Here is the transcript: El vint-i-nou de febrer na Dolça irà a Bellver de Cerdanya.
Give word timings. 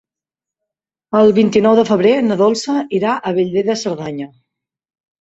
El 1.19 1.29
vint-i-nou 1.41 1.77
de 1.81 1.85
febrer 1.91 2.15
na 2.31 2.39
Dolça 2.41 2.81
irà 3.03 3.15
a 3.33 3.37
Bellver 3.39 3.69
de 3.73 3.81
Cerdanya. 3.87 4.31